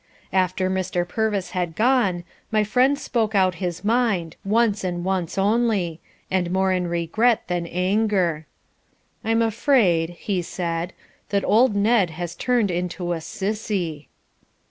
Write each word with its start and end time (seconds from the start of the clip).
After 0.33 0.67
Mr. 0.67 1.07
Purvis 1.07 1.51
had 1.51 1.75
gone, 1.75 2.23
my 2.49 2.63
friend 2.63 2.97
spoke 2.97 3.35
out 3.35 3.53
his 3.61 3.83
mind 3.83 4.35
once 4.43 4.83
and 4.83 5.03
once 5.03 5.37
only, 5.37 5.99
and 6.31 6.49
more 6.49 6.71
in 6.73 6.87
regret 6.87 7.43
than 7.47 7.67
anger. 7.67 8.47
"I'm 9.23 9.43
afraid," 9.43 10.09
he 10.17 10.41
said, 10.41 10.93
"that 11.29 11.45
old 11.45 11.75
Ned 11.75 12.09
has 12.09 12.33
turned 12.33 12.71
into 12.71 13.13
a 13.13 13.21
SISSY." 13.21 14.09